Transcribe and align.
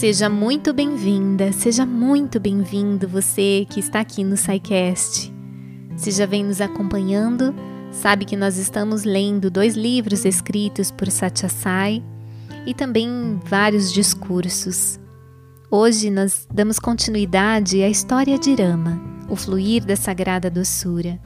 Seja 0.00 0.30
muito 0.30 0.72
bem-vinda, 0.72 1.52
seja 1.52 1.84
muito 1.84 2.40
bem-vindo 2.40 3.06
você 3.06 3.66
que 3.68 3.80
está 3.80 4.00
aqui 4.00 4.24
no 4.24 4.34
SciCast. 4.34 5.30
Se 5.94 6.10
já 6.10 6.24
vem 6.24 6.42
nos 6.42 6.58
acompanhando, 6.62 7.54
sabe 7.92 8.24
que 8.24 8.34
nós 8.34 8.56
estamos 8.56 9.04
lendo 9.04 9.50
dois 9.50 9.76
livros 9.76 10.24
escritos 10.24 10.90
por 10.90 11.10
Satya 11.10 11.50
Sai 11.50 12.02
e 12.64 12.72
também 12.72 13.38
vários 13.44 13.92
discursos. 13.92 14.98
Hoje 15.70 16.08
nós 16.08 16.48
damos 16.50 16.78
continuidade 16.78 17.82
à 17.82 17.88
história 17.90 18.38
de 18.38 18.54
Rama, 18.54 18.98
o 19.28 19.36
fluir 19.36 19.84
da 19.84 19.96
sagrada 19.96 20.50
doçura, 20.50 21.20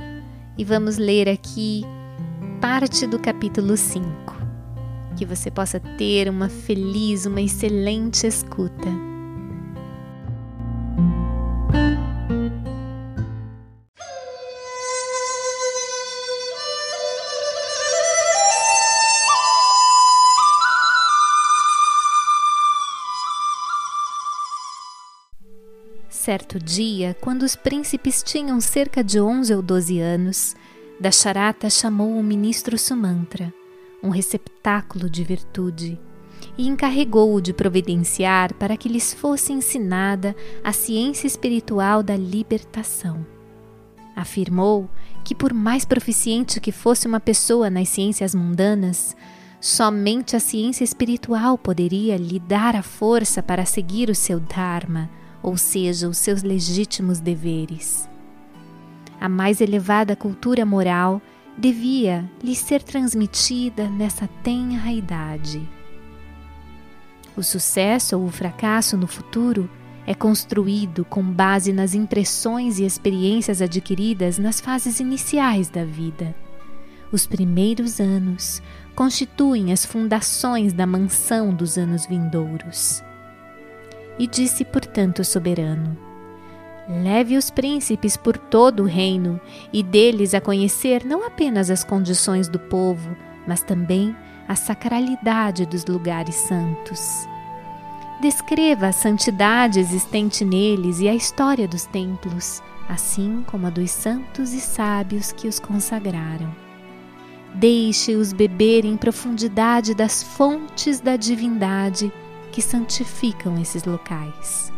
e 0.58 0.64
vamos 0.64 0.96
ler 0.96 1.28
aqui 1.28 1.84
parte 2.60 3.06
do 3.06 3.20
capítulo 3.20 3.76
5 3.76 4.33
que 5.14 5.24
você 5.24 5.50
possa 5.50 5.78
ter 5.78 6.28
uma 6.28 6.48
feliz, 6.48 7.26
uma 7.26 7.40
excelente 7.40 8.26
escuta. 8.26 8.88
Certo 26.10 26.58
dia, 26.58 27.14
quando 27.20 27.42
os 27.42 27.54
príncipes 27.54 28.22
tinham 28.22 28.60
cerca 28.60 29.04
de 29.04 29.20
11 29.20 29.54
ou 29.54 29.60
12 29.62 30.00
anos, 30.00 30.56
Dasharata 30.98 31.68
chamou 31.68 32.18
o 32.18 32.22
ministro 32.22 32.78
Sumantra 32.78 33.52
um 34.04 34.10
receptáculo 34.10 35.08
de 35.08 35.24
virtude, 35.24 35.98
e 36.58 36.68
encarregou-o 36.68 37.40
de 37.40 37.54
providenciar 37.54 38.52
para 38.54 38.76
que 38.76 38.88
lhes 38.88 39.14
fosse 39.14 39.52
ensinada 39.52 40.36
a 40.62 40.72
ciência 40.72 41.26
espiritual 41.26 42.02
da 42.02 42.16
libertação. 42.16 43.26
Afirmou 44.14 44.88
que, 45.24 45.34
por 45.34 45.54
mais 45.54 45.84
proficiente 45.84 46.60
que 46.60 46.70
fosse 46.70 47.06
uma 47.06 47.18
pessoa 47.18 47.70
nas 47.70 47.88
ciências 47.88 48.34
mundanas, 48.34 49.16
somente 49.58 50.36
a 50.36 50.40
ciência 50.40 50.84
espiritual 50.84 51.56
poderia 51.56 52.16
lhe 52.16 52.38
dar 52.38 52.76
a 52.76 52.82
força 52.82 53.42
para 53.42 53.64
seguir 53.64 54.10
o 54.10 54.14
seu 54.14 54.38
Dharma, 54.38 55.10
ou 55.42 55.56
seja, 55.56 56.08
os 56.08 56.18
seus 56.18 56.42
legítimos 56.42 57.20
deveres. 57.20 58.08
A 59.20 59.28
mais 59.28 59.60
elevada 59.60 60.14
cultura 60.14 60.66
moral 60.66 61.20
devia 61.56 62.28
lhe 62.42 62.54
ser 62.54 62.82
transmitida 62.82 63.88
nessa 63.88 64.28
tenra 64.42 64.92
idade. 64.92 65.68
O 67.36 67.42
sucesso 67.42 68.16
ou 68.16 68.26
o 68.26 68.30
fracasso 68.30 68.96
no 68.96 69.06
futuro 69.06 69.68
é 70.06 70.14
construído 70.14 71.04
com 71.04 71.22
base 71.22 71.72
nas 71.72 71.94
impressões 71.94 72.78
e 72.78 72.84
experiências 72.84 73.62
adquiridas 73.62 74.38
nas 74.38 74.60
fases 74.60 75.00
iniciais 75.00 75.68
da 75.68 75.84
vida. 75.84 76.34
Os 77.10 77.26
primeiros 77.26 78.00
anos 78.00 78.62
constituem 78.94 79.72
as 79.72 79.84
fundações 79.84 80.72
da 80.72 80.86
mansão 80.86 81.54
dos 81.54 81.78
anos 81.78 82.06
vindouros. 82.06 83.02
E 84.18 84.26
disse, 84.26 84.64
portanto, 84.64 85.20
o 85.20 85.24
soberano: 85.24 85.96
Leve 86.88 87.36
os 87.36 87.48
príncipes 87.48 88.14
por 88.16 88.36
todo 88.36 88.82
o 88.82 88.86
reino 88.86 89.40
e 89.72 89.82
deles 89.82 90.34
a 90.34 90.40
conhecer 90.40 91.04
não 91.04 91.26
apenas 91.26 91.70
as 91.70 91.82
condições 91.82 92.46
do 92.46 92.58
povo, 92.58 93.16
mas 93.46 93.62
também 93.62 94.14
a 94.46 94.54
sacralidade 94.54 95.64
dos 95.64 95.86
lugares 95.86 96.34
santos. 96.34 97.26
Descreva 98.20 98.88
a 98.88 98.92
santidade 98.92 99.80
existente 99.80 100.44
neles 100.44 101.00
e 101.00 101.08
a 101.08 101.14
história 101.14 101.66
dos 101.66 101.86
templos, 101.86 102.62
assim 102.86 103.42
como 103.46 103.66
a 103.66 103.70
dos 103.70 103.90
santos 103.90 104.52
e 104.52 104.60
sábios 104.60 105.32
que 105.32 105.48
os 105.48 105.58
consagraram. 105.58 106.54
Deixe-os 107.54 108.32
beber 108.32 108.84
em 108.84 108.96
profundidade 108.96 109.94
das 109.94 110.22
fontes 110.22 111.00
da 111.00 111.16
divindade 111.16 112.12
que 112.52 112.60
santificam 112.60 113.58
esses 113.58 113.84
locais 113.84 114.73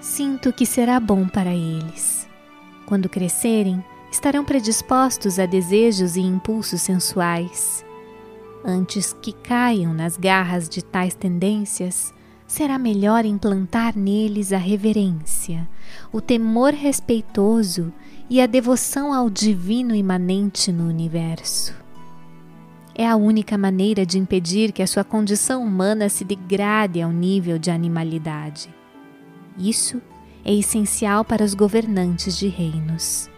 sinto 0.00 0.52
que 0.52 0.64
será 0.64 0.98
bom 0.98 1.28
para 1.28 1.54
eles. 1.54 2.28
Quando 2.86 3.08
crescerem, 3.08 3.84
estarão 4.10 4.44
predispostos 4.44 5.38
a 5.38 5.46
desejos 5.46 6.16
e 6.16 6.20
impulsos 6.20 6.82
sensuais. 6.82 7.84
Antes 8.64 9.12
que 9.12 9.32
caiam 9.32 9.94
nas 9.94 10.16
garras 10.16 10.68
de 10.68 10.82
tais 10.82 11.14
tendências, 11.14 12.12
será 12.46 12.78
melhor 12.78 13.24
implantar 13.24 13.96
neles 13.96 14.52
a 14.52 14.58
reverência, 14.58 15.68
o 16.12 16.20
temor 16.20 16.74
respeitoso 16.74 17.92
e 18.28 18.40
a 18.40 18.46
devoção 18.46 19.14
ao 19.14 19.30
divino 19.30 19.94
imanente 19.94 20.72
no 20.72 20.88
universo. 20.88 21.74
É 22.94 23.06
a 23.06 23.16
única 23.16 23.56
maneira 23.56 24.04
de 24.04 24.18
impedir 24.18 24.72
que 24.72 24.82
a 24.82 24.86
sua 24.86 25.04
condição 25.04 25.62
humana 25.62 26.08
se 26.08 26.24
degrade 26.24 27.00
ao 27.00 27.12
nível 27.12 27.58
de 27.58 27.70
animalidade. 27.70 28.79
Isso 29.60 30.00
é 30.42 30.54
essencial 30.54 31.22
para 31.22 31.44
os 31.44 31.52
governantes 31.52 32.36
de 32.36 32.48
reinos. 32.48 33.28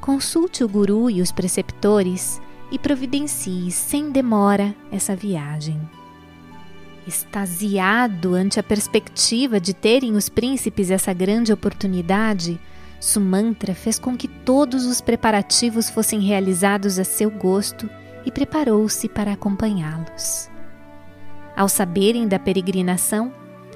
Consulte 0.00 0.64
o 0.64 0.68
guru 0.68 1.10
e 1.10 1.20
os 1.20 1.30
preceptores 1.30 2.40
e 2.70 2.78
providencie 2.78 3.70
sem 3.70 4.10
demora 4.10 4.74
essa 4.90 5.14
viagem. 5.14 5.78
Extasiado 7.06 8.34
ante 8.34 8.58
a 8.58 8.62
perspectiva 8.62 9.60
de 9.60 9.74
terem 9.74 10.16
os 10.16 10.30
príncipes 10.30 10.90
essa 10.90 11.12
grande 11.12 11.52
oportunidade, 11.52 12.58
Sumantra 12.98 13.74
fez 13.74 13.98
com 13.98 14.16
que 14.16 14.28
todos 14.28 14.86
os 14.86 15.00
preparativos 15.00 15.90
fossem 15.90 16.20
realizados 16.20 16.98
a 16.98 17.04
seu 17.04 17.30
gosto 17.30 17.90
e 18.24 18.30
preparou-se 18.30 19.08
para 19.08 19.32
acompanhá-los. 19.32 20.48
Ao 21.54 21.68
saberem 21.68 22.26
da 22.26 22.38
peregrinação, 22.38 23.32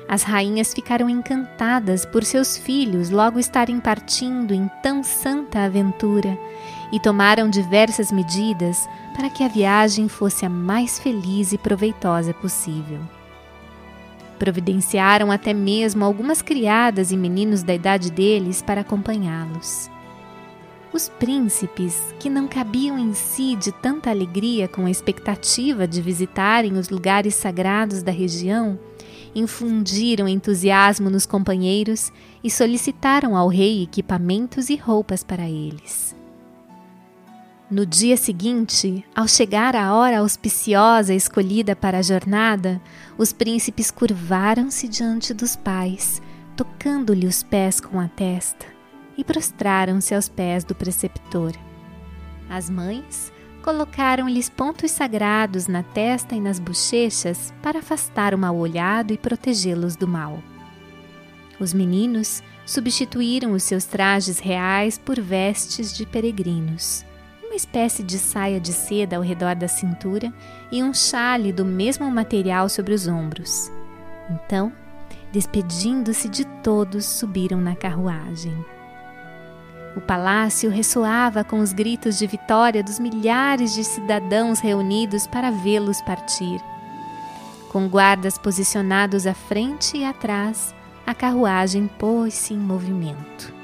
as 0.09 0.23
rainhas 0.23 0.73
ficaram 0.73 1.11
encantadas 1.11 2.05
por 2.05 2.23
seus 2.23 2.57
filhos 2.57 3.11
logo 3.11 3.39
estarem 3.39 3.81
partindo 3.81 4.55
em 4.55 4.71
tão 4.83 5.03
santa 5.03 5.65
aventura 5.65 6.39
e 6.93 7.01
tomaram 7.01 7.51
diversas 7.51 8.13
medidas 8.13 8.89
para 9.15 9.29
que 9.29 9.43
a 9.43 9.49
viagem 9.49 10.09
fosse 10.09 10.47
a 10.47 10.49
mais 10.49 10.99
feliz 10.99 11.53
e 11.53 11.59
proveitosa 11.59 12.33
possível. 12.33 13.01
Providenciaram 14.39 15.33
até 15.33 15.53
mesmo 15.53 16.05
algumas 16.05 16.43
criadas 16.43 17.11
e 17.11 17.17
meninos 17.17 17.63
da 17.63 17.75
idade 17.75 18.13
deles 18.13 18.63
para 18.63 18.83
acompanhá-los. 18.83 19.91
Os 20.93 21.09
príncipes, 21.09 22.01
que 22.19 22.31
não 22.31 22.47
cabiam 22.47 22.99
em 22.99 23.13
si 23.13 23.57
de 23.57 23.73
tanta 23.73 24.09
alegria 24.09 24.69
com 24.69 24.87
a 24.87 24.91
expectativa 24.91 25.87
de 25.87 26.01
visitarem 26.01 26.75
os 26.75 26.89
lugares 26.89 27.35
sagrados 27.35 28.03
da 28.03 28.13
região, 28.13 28.79
infundiram 29.37 30.27
entusiasmo 30.27 31.11
nos 31.11 31.27
companheiros 31.27 32.11
e 32.43 32.51
solicitaram 32.51 33.37
ao 33.37 33.49
rei 33.49 33.83
equipamentos 33.83 34.71
e 34.71 34.77
roupas 34.77 35.23
para 35.23 35.47
eles. 35.47 36.17
No 37.71 37.85
dia 37.85 38.17
seguinte, 38.17 39.05
ao 39.15 39.29
chegar 39.29 39.77
a 39.77 39.93
hora 39.93 40.21
auspiciosa 40.21 41.13
escolhida 41.13 41.77
para 41.77 41.99
a 41.99 42.03
jornada, 42.03 42.81
os 43.19 43.31
príncipes 43.33 43.91
curvaram-se 43.91 44.89
diante 44.89 45.35
dos 45.35 45.55
pais, 45.55 46.23
tocando-lhe 46.57 47.27
os 47.27 47.43
pés 47.43 47.79
com 47.79 48.01
a 48.01 48.09
testa, 48.09 48.65
e 49.19 49.25
prostraram-se 49.25 50.15
aos 50.15 50.31
pés 50.31 50.65
do 50.65 50.75
preceptor. 50.75 51.53
As 52.49 52.71
mães 52.71 53.33
colocaram-lhes 53.67 54.49
pontos 54.49 54.93
sagrados 54.93 55.67
na 55.67 55.83
testa 55.83 56.37
e 56.37 56.41
nas 56.41 56.61
bochechas 56.61 57.53
para 57.61 57.81
afastar 57.81 58.33
o 58.33 58.39
mal-olhado 58.39 59.13
e 59.13 59.19
protegê-los 59.19 59.97
do 59.97 60.07
mal. 60.07 60.39
Os 61.59 61.75
meninos 61.75 62.45
substituíram 62.65 63.51
os 63.51 63.65
seus 63.65 63.85
trajes 63.85 64.39
reais 64.39 64.99
por 64.99 65.21
vestes 65.21 65.93
de 65.93 66.07
peregrinos, 66.07 67.05
uma 67.43 67.57
espécie 67.57 68.05
de 68.05 68.19
saia 68.19 68.61
de 68.61 68.73
seda 68.73 69.17
ao 69.17 69.23
redor 69.23 69.57
da 69.57 69.67
cintura 69.67 70.33
e 70.71 70.81
um 70.81 70.95
chale 70.95 71.53
do 71.53 71.65
mesmo 71.65 72.09
material 72.09 72.69
sobre 72.69 72.95
os 72.95 73.09
ombros. 73.09 73.69
Então, 74.31 74.73
despedindo-se 75.33 76.29
de 76.29 76.45
todos, 76.63 77.05
subiram 77.05 77.61
na 77.61 77.75
carruagem. 77.75 78.76
O 79.97 80.01
palácio 80.01 80.69
ressoava 80.69 81.43
com 81.43 81.59
os 81.61 81.73
gritos 81.73 82.19
de 82.19 82.27
vitória 82.27 82.83
dos 82.83 82.99
milhares 82.99 83.73
de 83.75 83.83
cidadãos 83.83 84.61
reunidos 84.61 85.27
para 85.27 85.51
vê-los 85.51 86.03
partir. 86.03 86.61
Com 87.73 87.89
guardas 87.89 88.37
posicionados 88.37 89.27
à 89.27 89.33
frente 89.33 89.97
e 89.97 90.05
atrás, 90.05 90.75
a 91.07 91.15
carruagem 91.15 91.89
pôs-se 91.99 92.53
em 92.53 92.59
movimento. 92.59 93.55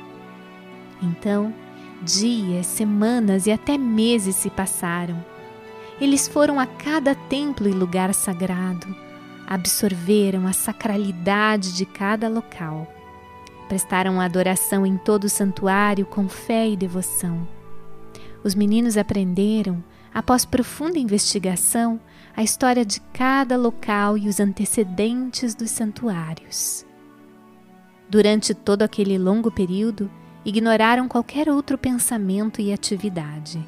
Então, 1.03 1.53
dias, 2.01 2.67
semanas 2.67 3.47
e 3.47 3.53
até 3.53 3.77
meses 3.77 4.35
se 4.37 4.49
passaram. 4.49 5.23
Eles 6.01 6.27
foram 6.27 6.59
a 6.59 6.67
cada 6.67 7.15
templo 7.15 7.69
e 7.69 7.73
lugar 7.73 8.15
sagrado, 8.15 8.97
absorveram 9.47 10.47
a 10.47 10.55
sacralidade 10.55 11.75
de 11.75 11.85
cada 11.85 12.27
local. 12.27 12.89
Prestaram 13.73 14.21
adoração 14.21 14.85
em 14.85 14.99
todo 14.99 15.25
o 15.25 15.31
santuário 15.31 16.05
com 16.05 16.29
fé 16.29 16.69
e 16.69 16.77
devoção. 16.77 17.49
Os 18.45 18.55
meninos 18.55 18.99
aprenderam, 18.99 19.83
após 20.13 20.45
profunda 20.45 20.99
investigação, 20.99 21.99
a 22.37 22.43
história 22.43 22.85
de 22.85 23.01
cada 23.15 23.57
local 23.57 24.19
e 24.19 24.29
os 24.29 24.41
antecedentes 24.41 25.55
dos 25.55 25.71
santuários. 25.71 26.85
Durante 28.11 28.53
todo 28.53 28.83
aquele 28.83 29.17
longo 29.17 29.51
período, 29.51 30.11
ignoraram 30.45 31.09
qualquer 31.09 31.49
outro 31.49 31.79
pensamento 31.79 32.61
e 32.61 32.75
atividade. 32.75 33.59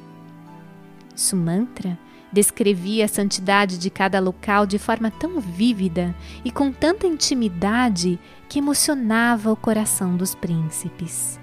Sumantra 1.15 1.97
descrevia 2.31 3.05
a 3.05 3.07
santidade 3.07 3.77
de 3.77 3.89
cada 3.89 4.19
local 4.19 4.65
de 4.65 4.77
forma 4.77 5.09
tão 5.09 5.39
vívida 5.39 6.13
e 6.43 6.51
com 6.51 6.71
tanta 6.71 7.07
intimidade 7.07 8.19
que 8.49 8.59
emocionava 8.59 9.51
o 9.51 9.55
coração 9.55 10.17
dos 10.17 10.35
príncipes. 10.35 11.39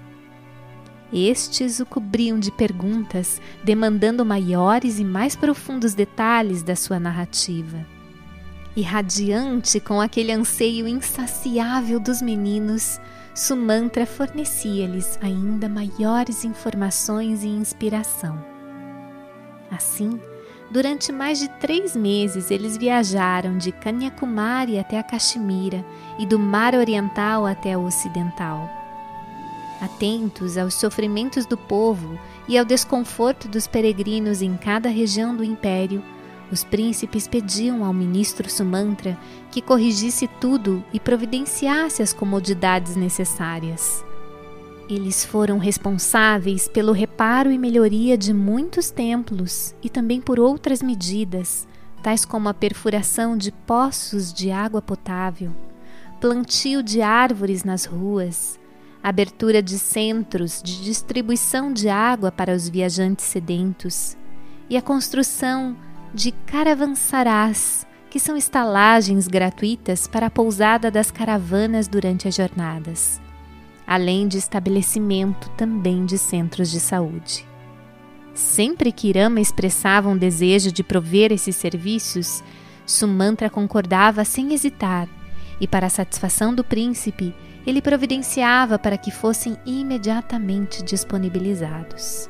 Estes 1.11 1.79
o 1.79 1.85
cobriam 1.85 2.39
de 2.39 2.51
perguntas, 2.51 3.41
demandando 3.63 4.25
maiores 4.25 4.99
e 4.99 5.03
mais 5.03 5.35
profundos 5.35 5.93
detalhes 5.93 6.63
da 6.63 6.75
sua 6.75 6.99
narrativa. 6.99 7.85
E 8.75 8.81
radiante 8.81 9.79
com 9.79 10.01
aquele 10.01 10.31
anseio 10.31 10.87
insaciável 10.87 11.99
dos 11.99 12.21
meninos, 12.21 12.99
Sumantra 13.35 14.05
fornecia-lhes 14.05 15.17
ainda 15.21 15.67
maiores 15.67 16.43
informações 16.45 17.43
e 17.43 17.47
inspiração. 17.47 18.52
Assim, 19.71 20.19
durante 20.69 21.11
mais 21.11 21.39
de 21.39 21.47
três 21.59 21.95
meses 21.95 22.51
eles 22.51 22.77
viajaram 22.77 23.57
de 23.57 23.71
Kanyakumari 23.71 24.77
até 24.77 24.99
a 24.99 25.03
Caxemira 25.03 25.83
e 26.19 26.25
do 26.25 26.37
Mar 26.37 26.75
Oriental 26.75 27.45
até 27.45 27.77
o 27.77 27.85
Ocidental. 27.85 28.69
Atentos 29.81 30.57
aos 30.57 30.75
sofrimentos 30.75 31.45
do 31.45 31.57
povo 31.57 32.17
e 32.47 32.57
ao 32.57 32.63
desconforto 32.63 33.47
dos 33.47 33.67
peregrinos 33.67 34.41
em 34.41 34.55
cada 34.55 34.89
região 34.89 35.35
do 35.35 35.43
império, 35.43 36.03
os 36.51 36.63
príncipes 36.63 37.27
pediam 37.27 37.83
ao 37.83 37.91
ministro 37.91 38.49
Sumantra 38.49 39.17
que 39.51 39.61
corrigisse 39.61 40.27
tudo 40.39 40.83
e 40.93 40.99
providenciasse 40.99 42.01
as 42.01 42.13
comodidades 42.13 42.95
necessárias. 42.95 44.05
Eles 44.89 45.23
foram 45.23 45.57
responsáveis 45.57 46.67
pelo 46.67 46.91
reparo 46.91 47.51
e 47.51 47.57
melhoria 47.57 48.17
de 48.17 48.33
muitos 48.33 48.91
templos 48.91 49.73
e 49.81 49.89
também 49.89 50.19
por 50.19 50.39
outras 50.39 50.81
medidas, 50.81 51.65
tais 52.01 52.25
como 52.25 52.49
a 52.49 52.53
perfuração 52.53 53.37
de 53.37 53.51
poços 53.51 54.33
de 54.33 54.51
água 54.51 54.81
potável, 54.81 55.51
plantio 56.19 56.83
de 56.83 57.01
árvores 57.01 57.63
nas 57.63 57.85
ruas, 57.85 58.59
abertura 59.01 59.61
de 59.61 59.79
centros 59.79 60.61
de 60.61 60.83
distribuição 60.83 61.71
de 61.71 61.87
água 61.87 62.29
para 62.29 62.53
os 62.53 62.67
viajantes 62.67 63.25
sedentos 63.25 64.17
e 64.69 64.75
a 64.75 64.81
construção 64.81 65.77
de 66.13 66.31
caravansarás, 66.45 67.87
que 68.09 68.19
são 68.19 68.35
estalagens 68.35 69.27
gratuitas 69.27 70.07
para 70.07 70.27
a 70.27 70.29
pousada 70.29 70.91
das 70.91 71.09
caravanas 71.09 71.87
durante 71.87 72.27
as 72.27 72.35
jornadas, 72.35 73.19
além 73.85 74.27
de 74.27 74.37
estabelecimento 74.37 75.49
também 75.51 76.05
de 76.05 76.17
centros 76.17 76.71
de 76.71 76.79
saúde. 76.79 77.45
Sempre 78.33 78.91
que 78.91 79.09
Irama 79.09 79.39
expressava 79.39 80.09
um 80.09 80.17
desejo 80.17 80.71
de 80.71 80.83
prover 80.83 81.31
esses 81.31 81.55
serviços, 81.55 82.43
Sumantra 82.85 83.49
concordava 83.49 84.25
sem 84.25 84.53
hesitar, 84.53 85.07
e 85.61 85.67
para 85.67 85.87
a 85.87 85.89
satisfação 85.89 86.53
do 86.53 86.63
príncipe, 86.63 87.33
ele 87.65 87.81
providenciava 87.81 88.77
para 88.77 88.97
que 88.97 89.11
fossem 89.11 89.55
imediatamente 89.65 90.83
disponibilizados. 90.83 92.29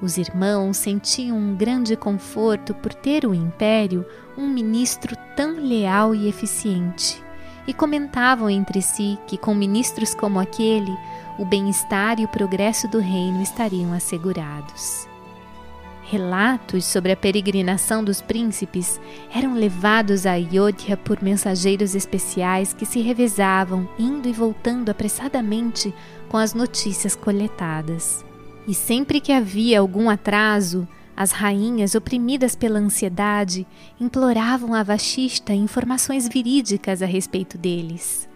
Os 0.00 0.16
irmãos 0.16 0.78
sentiam 0.78 1.36
um 1.36 1.54
grande 1.54 1.94
conforto 1.94 2.72
por 2.74 2.94
ter 2.94 3.26
o 3.26 3.34
império 3.34 4.06
um 4.38 4.48
ministro 4.48 5.14
tão 5.36 5.60
leal 5.60 6.14
e 6.14 6.26
eficiente, 6.26 7.22
e 7.66 7.72
comentavam 7.72 8.48
entre 8.48 8.82
si 8.82 9.18
que 9.26 9.36
com 9.36 9.54
ministros 9.54 10.14
como 10.14 10.40
aquele, 10.40 10.96
o 11.38 11.44
bem-estar 11.44 12.20
e 12.20 12.24
o 12.24 12.28
progresso 12.28 12.88
do 12.88 12.98
reino 12.98 13.42
estariam 13.42 13.92
assegurados. 13.92 15.08
Relatos 16.10 16.86
sobre 16.86 17.12
a 17.12 17.16
peregrinação 17.16 18.02
dos 18.02 18.20
príncipes 18.20 19.00
eram 19.32 19.54
levados 19.54 20.26
a 20.26 20.32
Ayodhya 20.32 20.96
por 20.96 21.22
mensageiros 21.22 21.94
especiais 21.94 22.72
que 22.72 22.84
se 22.84 23.00
revezavam, 23.00 23.88
indo 23.96 24.28
e 24.28 24.32
voltando 24.32 24.88
apressadamente 24.88 25.94
com 26.28 26.36
as 26.36 26.52
notícias 26.52 27.14
coletadas. 27.14 28.24
E 28.66 28.74
sempre 28.74 29.20
que 29.20 29.30
havia 29.30 29.78
algum 29.78 30.10
atraso, 30.10 30.86
as 31.20 31.32
rainhas, 31.32 31.94
oprimidas 31.94 32.56
pela 32.56 32.78
ansiedade, 32.78 33.66
imploravam 34.00 34.72
a 34.72 34.82
Vashista 34.82 35.52
informações 35.52 36.26
verídicas 36.26 37.02
a 37.02 37.04
respeito 37.04 37.58
deles. 37.58 38.26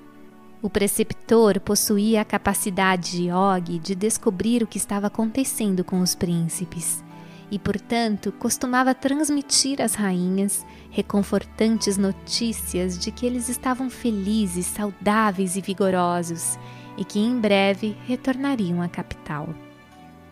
O 0.60 0.69
preceptor 0.69 1.58
possuía 1.60 2.20
a 2.20 2.26
capacidade 2.26 3.12
de 3.12 3.31
Og 3.31 3.78
de 3.78 3.94
descobrir 3.94 4.62
o 4.62 4.66
que 4.66 4.76
estava 4.76 5.06
acontecendo 5.06 5.82
com 5.82 6.02
os 6.02 6.14
príncipes 6.14 7.02
e, 7.50 7.58
portanto, 7.58 8.31
costumava 8.32 8.94
transmitir 8.94 9.81
às 9.81 9.94
rainhas 9.94 10.62
reconfortantes 10.90 11.96
notícias 11.96 12.98
de 12.98 13.10
que 13.10 13.25
eles 13.25 13.48
estavam 13.48 13.88
felizes, 13.88 14.66
saudáveis 14.66 15.56
e 15.56 15.62
vigorosos 15.62 16.58
e 16.98 17.04
que 17.04 17.19
em 17.19 17.40
breve 17.40 17.96
retornariam 18.06 18.82
à 18.82 18.88
capital. 18.90 19.48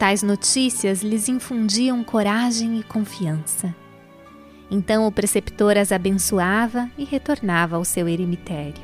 Tais 0.03 0.21
notícias 0.21 1.01
lhes 1.01 1.29
infundiam 1.29 2.03
coragem 2.03 2.77
e 2.81 2.83
confiança. 2.83 3.73
Então 4.69 5.07
o 5.07 5.13
preceptor 5.13 5.79
as 5.79 5.93
abençoava 5.93 6.91
e 6.99 7.05
retornava 7.05 7.77
ao 7.77 7.85
seu 7.85 8.09
eremitério. 8.09 8.83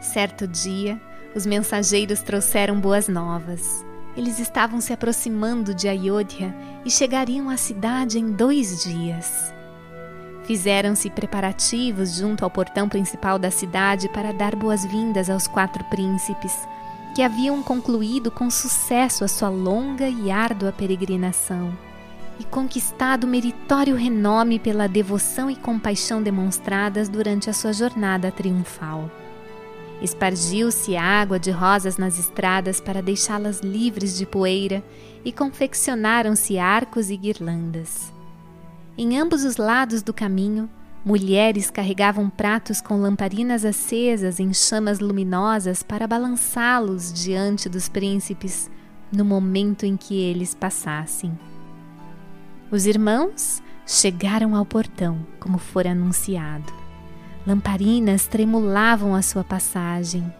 Certo 0.00 0.48
dia, 0.48 0.98
os 1.34 1.44
mensageiros 1.44 2.22
trouxeram 2.22 2.80
boas 2.80 3.08
novas. 3.08 3.84
Eles 4.16 4.38
estavam 4.38 4.80
se 4.80 4.90
aproximando 4.90 5.74
de 5.74 5.86
Ayodhya 5.86 6.56
e 6.82 6.90
chegariam 6.90 7.50
à 7.50 7.58
cidade 7.58 8.18
em 8.18 8.32
dois 8.32 8.82
dias. 8.82 9.52
Fizeram-se 10.44 11.10
preparativos 11.10 12.14
junto 12.16 12.42
ao 12.42 12.50
portão 12.50 12.88
principal 12.88 13.38
da 13.38 13.50
cidade 13.50 14.08
para 14.08 14.32
dar 14.32 14.56
boas-vindas 14.56 15.28
aos 15.28 15.46
quatro 15.46 15.84
príncipes, 15.90 16.56
que 17.14 17.22
haviam 17.22 17.62
concluído 17.62 18.30
com 18.30 18.50
sucesso 18.50 19.24
a 19.24 19.28
sua 19.28 19.48
longa 19.48 20.08
e 20.08 20.30
árdua 20.30 20.72
peregrinação 20.72 21.76
e 22.40 22.44
conquistado 22.44 23.26
meritório 23.26 23.94
renome 23.94 24.58
pela 24.58 24.86
devoção 24.86 25.50
e 25.50 25.56
compaixão 25.56 26.22
demonstradas 26.22 27.06
durante 27.06 27.50
a 27.50 27.52
sua 27.52 27.72
jornada 27.72 28.32
triunfal. 28.32 29.10
Espargiu-se 30.00 30.96
água 30.96 31.38
de 31.38 31.50
rosas 31.50 31.98
nas 31.98 32.18
estradas 32.18 32.80
para 32.80 33.02
deixá-las 33.02 33.60
livres 33.60 34.16
de 34.16 34.24
poeira 34.24 34.82
e 35.22 35.30
confeccionaram-se 35.30 36.58
arcos 36.58 37.10
e 37.10 37.16
guirlandas. 37.18 38.10
Em 38.96 39.18
ambos 39.18 39.44
os 39.44 39.58
lados 39.58 40.02
do 40.02 40.14
caminho, 40.14 40.70
Mulheres 41.02 41.70
carregavam 41.70 42.28
pratos 42.28 42.82
com 42.82 43.00
lamparinas 43.00 43.64
acesas 43.64 44.38
em 44.38 44.52
chamas 44.52 45.00
luminosas 45.00 45.82
para 45.82 46.06
balançá-los 46.06 47.10
diante 47.10 47.70
dos 47.70 47.88
príncipes 47.88 48.70
no 49.10 49.24
momento 49.24 49.86
em 49.86 49.96
que 49.96 50.20
eles 50.20 50.54
passassem. 50.54 51.32
Os 52.70 52.84
irmãos 52.84 53.62
chegaram 53.86 54.54
ao 54.54 54.66
portão, 54.66 55.26
como 55.40 55.56
fora 55.56 55.92
anunciado. 55.92 56.70
Lamparinas 57.46 58.26
tremulavam 58.26 59.14
a 59.14 59.22
sua 59.22 59.42
passagem. 59.42 60.30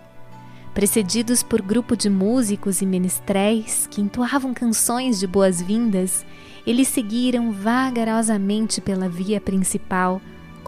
Precedidos 0.75 1.43
por 1.43 1.63
grupo 1.63 1.97
de 1.97 2.11
músicos 2.11 2.83
e 2.83 2.87
menestréis 2.87 3.89
que 3.91 4.03
entoavam 4.03 4.53
canções 4.53 5.19
de 5.19 5.27
boas-vindas, 5.27 6.25
eles 6.67 6.87
seguiram 6.87 7.51
vagarosamente 7.51 8.81
pela 8.81 9.09
via 9.09 9.41
principal 9.41 10.21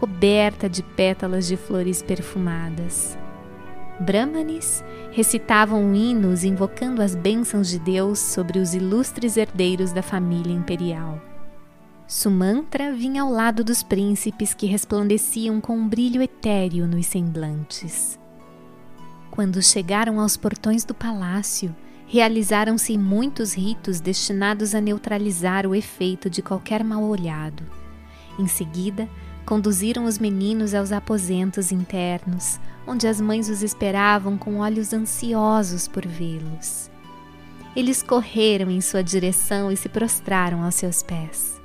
coberta 0.03 0.67
de 0.67 0.83
pétalas 0.83 1.47
de 1.47 1.55
flores 1.55 2.01
perfumadas. 2.01 3.17
Brahmanes 4.01 4.83
recitavam 5.13 5.95
hinos 5.95 6.43
invocando 6.43 7.01
as 7.01 7.15
bênçãos 7.15 7.69
de 7.69 7.79
Deus 7.79 8.19
sobre 8.19 8.59
os 8.59 8.73
ilustres 8.73 9.37
herdeiros 9.37 9.93
da 9.93 10.01
família 10.01 10.51
imperial. 10.51 11.21
Sumantra 12.05 12.91
vinha 12.91 13.21
ao 13.21 13.31
lado 13.31 13.63
dos 13.63 13.81
príncipes 13.81 14.53
que 14.53 14.65
resplandeciam 14.65 15.61
com 15.61 15.77
um 15.77 15.87
brilho 15.87 16.21
etéreo 16.21 16.85
nos 16.85 17.05
semblantes. 17.05 18.19
Quando 19.31 19.61
chegaram 19.61 20.19
aos 20.19 20.35
portões 20.35 20.83
do 20.83 20.93
palácio, 20.93 21.73
realizaram-se 22.07 22.97
muitos 22.97 23.53
ritos 23.53 24.01
destinados 24.01 24.75
a 24.75 24.81
neutralizar 24.81 25.65
o 25.65 25.73
efeito 25.73 26.29
de 26.29 26.41
qualquer 26.41 26.83
mal 26.83 27.03
olhado. 27.03 27.63
Em 28.37 28.47
seguida, 28.47 29.07
conduziram 29.45 30.05
os 30.05 30.17
meninos 30.17 30.73
aos 30.73 30.91
aposentos 30.91 31.71
internos, 31.71 32.59
onde 32.87 33.07
as 33.07 33.19
mães 33.19 33.49
os 33.49 33.61
esperavam 33.61 34.37
com 34.37 34.59
olhos 34.59 34.93
ansiosos 34.93 35.87
por 35.87 36.05
vê-los. 36.05 36.89
Eles 37.75 38.03
correram 38.03 38.69
em 38.69 38.81
sua 38.81 39.03
direção 39.03 39.71
e 39.71 39.77
se 39.77 39.89
prostraram 39.89 40.63
aos 40.63 40.75
seus 40.75 41.01
pés. 41.01 41.59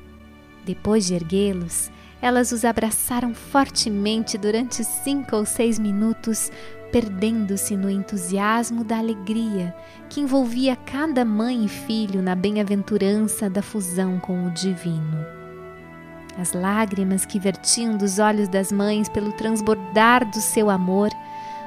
Depois 0.65 1.07
de 1.07 1.15
erguê-los, 1.15 1.91
elas 2.21 2.51
os 2.51 2.65
abraçaram 2.65 3.35
fortemente 3.35 4.37
durante 4.37 4.83
cinco 4.83 5.37
ou 5.37 5.45
seis 5.45 5.79
minutos, 5.79 6.51
perdendo-se 6.91 7.77
no 7.77 7.89
entusiasmo 7.89 8.83
da 8.83 8.99
alegria 8.99 9.75
que 10.09 10.21
envolvia 10.21 10.75
cada 10.75 11.25
mãe 11.25 11.65
e 11.65 11.69
filho 11.69 12.23
na 12.23 12.35
bem-aventurança 12.35 13.49
da 13.49 13.63
fusão 13.63 14.19
com 14.19 14.47
o 14.47 14.51
divino. 14.51 15.38
As 16.39 16.53
lágrimas 16.53 17.27
que 17.27 17.41
vertiam 17.41 17.97
dos 17.97 18.21
olhos 18.21 18.49
das 18.49 18.71
mães 18.71 19.09
pelo 19.09 19.33
transbordar 19.33 20.25
do 20.25 20.41
seu 20.41 20.71
amor 20.71 21.11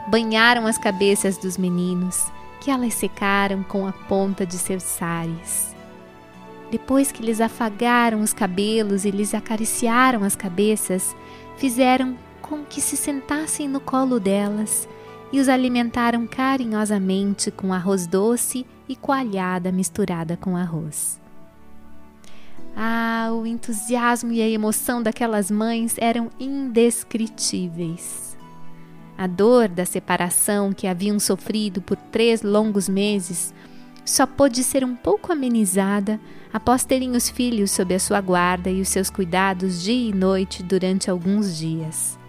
banharam 0.08 0.66
as 0.66 0.78
cabeças 0.78 1.38
dos 1.38 1.58
meninos, 1.58 2.32
que 2.62 2.72
elas 2.72 2.94
secaram 2.94 3.64
com 3.64 3.86
a 3.86 3.92
ponta 3.92 4.46
de 4.46 4.58
seus 4.58 4.84
sares. 4.84 5.76
Depois 6.72 7.12
que 7.12 7.22
lhes 7.22 7.42
afagaram 7.42 8.22
os 8.22 8.32
cabelos 8.32 9.04
e 9.04 9.12
lhes 9.12 9.34
acariciaram 9.34 10.24
as 10.24 10.38
cabeças, 10.38 11.14
fizeram 11.58 12.18
com 12.42 12.64
que 12.64 12.80
se 12.80 12.96
sentassem 12.96 13.68
no 13.68 13.82
colo 13.82 14.22
delas 14.22 14.88
e 15.34 15.40
os 15.40 15.50
alimentaram 15.50 16.26
carinhosamente 16.26 17.52
com 17.52 17.74
arroz 17.74 18.08
doce 18.08 18.66
e 18.88 18.96
coalhada 18.96 19.70
misturada 19.70 20.38
com 20.38 20.56
arroz. 20.56 21.21
Ah, 22.76 23.30
o 23.34 23.46
entusiasmo 23.46 24.32
e 24.32 24.42
a 24.42 24.48
emoção 24.48 25.04
daquelas 25.04 25.52
mães 25.52 25.96
eram 25.98 26.30
indescritíveis. 26.40 28.38
A 29.18 29.28
dor 29.28 29.68
da 29.68 29.86
separação 29.86 30.74
que 30.74 30.88
haviam 30.88 31.20
sofrido 31.20 31.82
por 31.82 31.96
três 31.96 32.42
longos 32.42 32.90
meses 32.90 33.54
só 34.04 34.26
pôde 34.26 34.64
ser 34.64 34.84
um 34.84 34.96
pouco 34.96 35.32
amenizada 35.32 36.20
após 36.52 36.84
terem 36.84 37.12
os 37.12 37.30
filhos 37.30 37.72
sob 37.72 37.94
a 37.94 38.00
sua 38.00 38.20
guarda 38.20 38.70
e 38.70 38.82
os 38.82 38.90
seus 38.90 39.10
cuidados 39.10 39.84
dia 39.84 40.10
e 40.10 40.14
noite 40.14 40.64
durante 40.64 41.10
alguns 41.10 41.56
dias. 41.58 42.20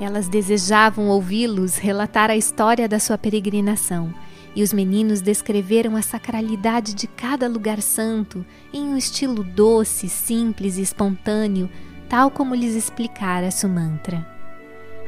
Elas 0.00 0.28
desejavam 0.28 1.08
ouvi-los 1.08 1.76
relatar 1.76 2.30
a 2.30 2.36
história 2.36 2.88
da 2.88 2.98
sua 2.98 3.18
peregrinação, 3.18 4.14
e 4.54 4.62
os 4.62 4.72
meninos 4.72 5.20
descreveram 5.20 5.96
a 5.96 6.02
sacralidade 6.02 6.94
de 6.94 7.06
cada 7.06 7.48
lugar 7.48 7.80
santo 7.80 8.44
em 8.72 8.84
um 8.84 8.96
estilo 8.96 9.44
doce, 9.44 10.08
simples 10.08 10.76
e 10.76 10.82
espontâneo, 10.82 11.70
tal 12.08 12.30
como 12.30 12.54
lhes 12.54 12.74
explicara 12.74 13.50
Sumantra. 13.50 14.26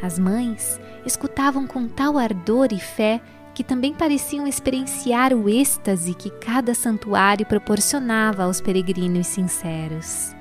As 0.03 0.19
mães 0.19 0.81
escutavam 1.07 1.67
com 1.67 1.87
tal 1.89 2.19
ardor 2.19 2.69
e 2.73 2.79
fé 2.79 3.21
que 3.55 3.63
também 3.63 3.93
pareciam 3.93 4.47
experienciar 4.47 5.33
o 5.33 5.49
êxtase 5.49 6.15
que 6.15 6.31
cada 6.31 6.75
santuário 6.75 7.45
proporcionava 7.45 8.45
aos 8.45 8.61
peregrinos 8.61 9.27
sinceros. 9.27 10.35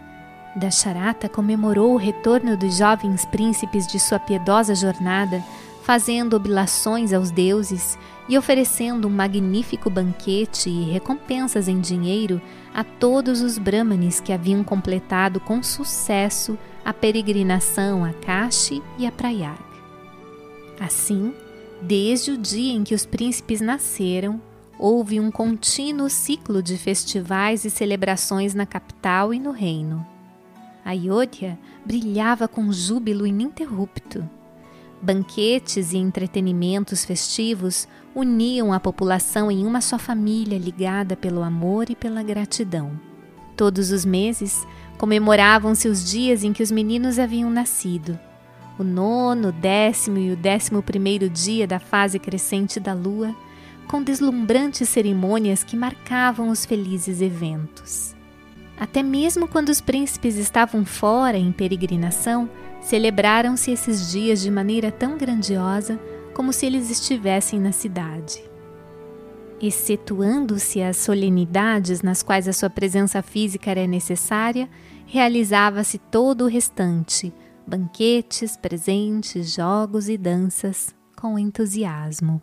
Dasharata 0.55 1.29
comemorou 1.29 1.93
o 1.93 1.97
retorno 1.97 2.57
dos 2.57 2.77
jovens 2.77 3.25
príncipes 3.25 3.87
de 3.87 3.99
sua 3.99 4.19
piedosa 4.19 4.75
jornada, 4.75 5.41
fazendo 5.83 6.35
oblações 6.35 7.13
aos 7.13 7.31
deuses 7.31 7.97
e 8.31 8.37
oferecendo 8.37 9.09
um 9.09 9.11
magnífico 9.11 9.89
banquete 9.89 10.69
e 10.69 10.89
recompensas 10.89 11.67
em 11.67 11.81
dinheiro 11.81 12.41
a 12.73 12.81
todos 12.81 13.41
os 13.41 13.57
brahmanes 13.57 14.21
que 14.21 14.31
haviam 14.31 14.63
completado 14.63 15.37
com 15.41 15.61
sucesso 15.61 16.57
a 16.85 16.93
peregrinação 16.93 18.05
a 18.05 18.13
Kashi 18.13 18.81
e 18.97 19.05
a 19.05 19.11
Prayag. 19.11 19.59
Assim, 20.79 21.33
desde 21.81 22.31
o 22.31 22.37
dia 22.37 22.71
em 22.71 22.85
que 22.85 22.95
os 22.95 23.05
príncipes 23.05 23.59
nasceram, 23.59 24.41
houve 24.79 25.19
um 25.19 25.29
contínuo 25.29 26.09
ciclo 26.09 26.63
de 26.63 26.77
festivais 26.77 27.65
e 27.65 27.69
celebrações 27.69 28.53
na 28.53 28.65
capital 28.65 29.33
e 29.33 29.39
no 29.41 29.51
reino. 29.51 30.07
Ayodhya 30.85 31.59
brilhava 31.85 32.47
com 32.47 32.71
júbilo 32.71 33.27
ininterrupto. 33.27 34.27
Banquetes 35.01 35.93
e 35.93 35.97
entretenimentos 35.97 37.03
festivos 37.03 37.87
uniam 38.13 38.73
a 38.73 38.79
população 38.79 39.49
em 39.51 39.65
uma 39.65 39.81
só 39.81 39.97
família 39.97 40.57
ligada 40.57 41.15
pelo 41.15 41.41
amor 41.41 41.89
e 41.89 41.95
pela 41.95 42.21
gratidão. 42.23 42.99
Todos 43.55 43.91
os 43.91 44.03
meses 44.03 44.65
comemoravam-se 44.97 45.87
os 45.87 46.09
dias 46.09 46.43
em 46.43 46.53
que 46.53 46.63
os 46.63 46.71
meninos 46.71 47.19
haviam 47.19 47.49
nascido. 47.49 48.19
O 48.77 48.83
nono, 48.83 49.51
décimo 49.51 50.17
e 50.17 50.31
o 50.31 50.35
décimo 50.35 50.81
primeiro 50.81 51.29
dia 51.29 51.67
da 51.67 51.79
fase 51.79 52.17
crescente 52.17 52.79
da 52.79 52.93
lua, 52.93 53.35
com 53.87 54.01
deslumbrantes 54.01 54.89
cerimônias 54.89 55.63
que 55.63 55.75
marcavam 55.75 56.49
os 56.49 56.65
felizes 56.65 57.21
eventos. 57.21 58.15
Até 58.79 59.03
mesmo 59.03 59.47
quando 59.47 59.69
os 59.69 59.79
príncipes 59.81 60.37
estavam 60.37 60.83
fora 60.85 61.37
em 61.37 61.51
peregrinação, 61.51 62.49
celebraram-se 62.81 63.69
esses 63.69 64.11
dias 64.11 64.41
de 64.41 64.49
maneira 64.49 64.91
tão 64.91 65.17
grandiosa 65.17 65.99
como 66.33 66.51
se 66.53 66.65
eles 66.65 66.89
estivessem 66.89 67.59
na 67.59 67.71
cidade. 67.71 68.43
Excetuando-se 69.61 70.81
as 70.81 70.97
solenidades 70.97 72.01
nas 72.01 72.23
quais 72.23 72.47
a 72.47 72.53
sua 72.53 72.69
presença 72.69 73.21
física 73.21 73.69
era 73.69 73.85
necessária, 73.85 74.67
realizava-se 75.05 75.97
todo 75.97 76.45
o 76.45 76.47
restante: 76.47 77.31
banquetes, 77.67 78.57
presentes, 78.57 79.53
jogos 79.53 80.09
e 80.09 80.17
danças, 80.17 80.95
com 81.15 81.37
entusiasmo. 81.37 82.41